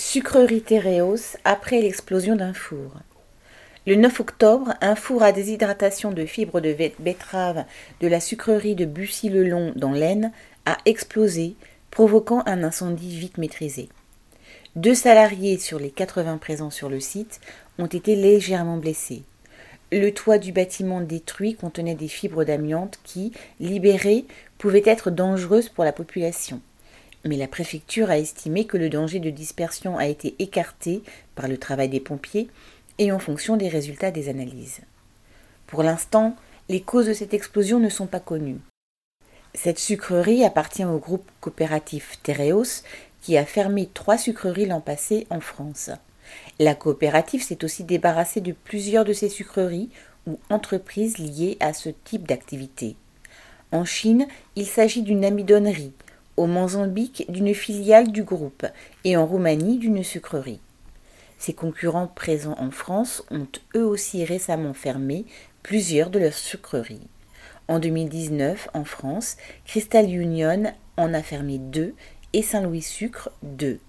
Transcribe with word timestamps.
Sucrerie 0.00 0.62
Tereos 0.62 1.36
après 1.44 1.82
l'explosion 1.82 2.36
d'un 2.36 2.52
four. 2.54 2.92
Le 3.84 3.96
9 3.96 4.20
octobre, 4.20 4.74
un 4.80 4.94
four 4.94 5.24
à 5.24 5.32
déshydratation 5.32 6.12
de 6.12 6.24
fibres 6.24 6.60
de 6.60 6.72
betterave 7.00 7.64
de 8.00 8.06
la 8.06 8.20
sucrerie 8.20 8.76
de 8.76 8.84
Bussy-le-Long 8.84 9.72
dans 9.74 9.90
l'Aisne 9.90 10.30
a 10.66 10.78
explosé, 10.84 11.56
provoquant 11.90 12.44
un 12.46 12.62
incendie 12.62 13.18
vite 13.18 13.38
maîtrisé. 13.38 13.88
Deux 14.76 14.94
salariés 14.94 15.58
sur 15.58 15.80
les 15.80 15.90
80 15.90 16.38
présents 16.38 16.70
sur 16.70 16.88
le 16.88 17.00
site 17.00 17.40
ont 17.80 17.86
été 17.86 18.14
légèrement 18.14 18.76
blessés. 18.76 19.24
Le 19.90 20.10
toit 20.10 20.38
du 20.38 20.52
bâtiment 20.52 21.00
détruit 21.00 21.56
contenait 21.56 21.96
des 21.96 22.08
fibres 22.08 22.44
d'amiante 22.44 23.00
qui, 23.02 23.32
libérées, 23.58 24.26
pouvaient 24.58 24.82
être 24.86 25.10
dangereuses 25.10 25.68
pour 25.68 25.82
la 25.82 25.92
population 25.92 26.60
mais 27.24 27.36
la 27.36 27.48
préfecture 27.48 28.10
a 28.10 28.18
estimé 28.18 28.66
que 28.66 28.76
le 28.76 28.88
danger 28.88 29.18
de 29.20 29.30
dispersion 29.30 29.98
a 29.98 30.06
été 30.06 30.34
écarté 30.38 31.02
par 31.34 31.48
le 31.48 31.58
travail 31.58 31.88
des 31.88 32.00
pompiers 32.00 32.48
et 32.98 33.12
en 33.12 33.18
fonction 33.18 33.56
des 33.56 33.68
résultats 33.68 34.10
des 34.10 34.28
analyses. 34.28 34.80
Pour 35.66 35.82
l'instant, 35.82 36.36
les 36.68 36.80
causes 36.80 37.06
de 37.06 37.12
cette 37.12 37.34
explosion 37.34 37.78
ne 37.78 37.88
sont 37.88 38.06
pas 38.06 38.20
connues. 38.20 38.60
Cette 39.54 39.78
sucrerie 39.78 40.44
appartient 40.44 40.84
au 40.84 40.98
groupe 40.98 41.28
coopératif 41.40 42.18
Tereos 42.22 42.82
qui 43.22 43.36
a 43.36 43.44
fermé 43.44 43.88
trois 43.92 44.18
sucreries 44.18 44.66
l'an 44.66 44.80
passé 44.80 45.26
en 45.30 45.40
France. 45.40 45.90
La 46.58 46.74
coopérative 46.74 47.42
s'est 47.42 47.64
aussi 47.64 47.84
débarrassée 47.84 48.40
de 48.40 48.52
plusieurs 48.52 49.04
de 49.04 49.12
ces 49.12 49.28
sucreries 49.28 49.88
ou 50.26 50.38
entreprises 50.50 51.18
liées 51.18 51.56
à 51.60 51.72
ce 51.72 51.88
type 51.88 52.26
d'activité. 52.26 52.96
En 53.72 53.84
Chine, 53.84 54.26
il 54.56 54.66
s'agit 54.66 55.02
d'une 55.02 55.24
amidonnerie, 55.24 55.92
au 56.38 56.46
Mozambique 56.46 57.24
d'une 57.28 57.52
filiale 57.52 58.12
du 58.12 58.22
groupe 58.22 58.64
et 59.02 59.16
en 59.16 59.26
Roumanie 59.26 59.78
d'une 59.78 60.04
sucrerie. 60.04 60.60
Ses 61.36 61.52
concurrents 61.52 62.06
présents 62.06 62.56
en 62.58 62.70
France 62.70 63.24
ont 63.32 63.48
eux 63.74 63.84
aussi 63.84 64.24
récemment 64.24 64.72
fermé 64.72 65.26
plusieurs 65.64 66.10
de 66.10 66.20
leurs 66.20 66.32
sucreries. 66.32 67.08
En 67.66 67.80
2019, 67.80 68.68
en 68.72 68.84
France, 68.84 69.36
Crystal 69.66 70.08
Union 70.08 70.72
en 70.96 71.12
a 71.12 71.22
fermé 71.22 71.58
deux 71.58 71.94
et 72.32 72.42
Saint-Louis 72.42 72.82
Sucre 72.82 73.30
deux. 73.42 73.80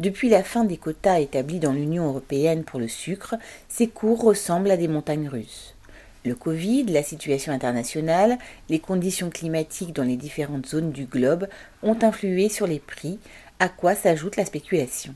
Depuis 0.00 0.30
la 0.30 0.42
fin 0.42 0.64
des 0.64 0.78
quotas 0.78 1.20
établis 1.20 1.60
dans 1.60 1.72
l'Union 1.72 2.06
européenne 2.06 2.64
pour 2.64 2.80
le 2.80 2.88
sucre, 2.88 3.34
ces 3.68 3.86
cours 3.86 4.22
ressemblent 4.22 4.70
à 4.70 4.76
des 4.78 4.88
montagnes 4.88 5.28
russes. 5.28 5.75
Le 6.26 6.34
Covid, 6.34 6.86
la 6.86 7.04
situation 7.04 7.52
internationale, 7.52 8.36
les 8.68 8.80
conditions 8.80 9.30
climatiques 9.30 9.92
dans 9.92 10.02
les 10.02 10.16
différentes 10.16 10.66
zones 10.66 10.90
du 10.90 11.04
globe 11.04 11.46
ont 11.84 11.96
influé 12.02 12.48
sur 12.48 12.66
les 12.66 12.80
prix, 12.80 13.20
à 13.60 13.68
quoi 13.68 13.94
s'ajoute 13.94 14.34
la 14.34 14.44
spéculation. 14.44 15.14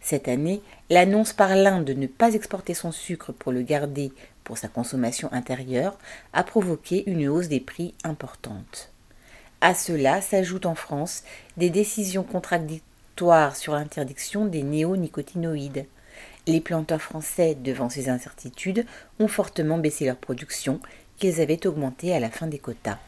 Cette 0.00 0.28
année, 0.28 0.62
l'annonce 0.88 1.32
par 1.32 1.56
l'Inde 1.56 1.84
de 1.84 1.94
ne 1.94 2.06
pas 2.06 2.34
exporter 2.34 2.74
son 2.74 2.92
sucre 2.92 3.32
pour 3.32 3.50
le 3.50 3.62
garder 3.62 4.12
pour 4.44 4.56
sa 4.56 4.68
consommation 4.68 5.32
intérieure 5.32 5.98
a 6.32 6.44
provoqué 6.44 7.02
une 7.10 7.26
hausse 7.26 7.48
des 7.48 7.58
prix 7.58 7.92
importante. 8.04 8.92
À 9.60 9.74
cela 9.74 10.20
s'ajoutent 10.20 10.66
en 10.66 10.76
France 10.76 11.24
des 11.56 11.70
décisions 11.70 12.22
contradictoires 12.22 13.56
sur 13.56 13.74
l'interdiction 13.74 14.44
des 14.44 14.62
néonicotinoïdes. 14.62 15.86
Les 16.46 16.60
planteurs 16.60 17.00
français, 17.00 17.54
devant 17.54 17.88
ces 17.88 18.08
incertitudes, 18.08 18.84
ont 19.18 19.28
fortement 19.28 19.78
baissé 19.78 20.04
leur 20.04 20.16
production, 20.16 20.80
qu'ils 21.18 21.40
avaient 21.40 21.66
augmentée 21.66 22.14
à 22.14 22.20
la 22.20 22.30
fin 22.30 22.46
des 22.46 22.58
quotas. 22.58 22.98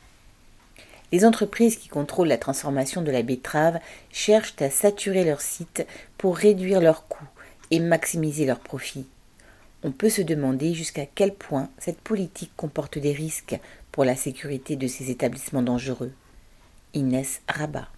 Les 1.12 1.24
entreprises 1.24 1.76
qui 1.76 1.88
contrôlent 1.88 2.28
la 2.28 2.38
transformation 2.38 3.02
de 3.02 3.10
la 3.10 3.22
betterave 3.22 3.78
cherchent 4.10 4.60
à 4.60 4.70
saturer 4.70 5.24
leurs 5.24 5.40
sites 5.40 5.86
pour 6.18 6.36
réduire 6.36 6.80
leurs 6.80 7.06
coûts 7.06 7.28
et 7.70 7.78
maximiser 7.78 8.46
leurs 8.46 8.60
profits. 8.60 9.06
On 9.84 9.92
peut 9.92 10.08
se 10.08 10.22
demander 10.22 10.74
jusqu'à 10.74 11.06
quel 11.06 11.34
point 11.34 11.68
cette 11.78 12.00
politique 12.00 12.52
comporte 12.56 12.98
des 12.98 13.12
risques 13.12 13.58
pour 13.92 14.04
la 14.04 14.16
sécurité 14.16 14.76
de 14.76 14.88
ces 14.88 15.10
établissements 15.10 15.62
dangereux. 15.62 16.12
Inès 16.94 17.40
Rabat. 17.48 17.88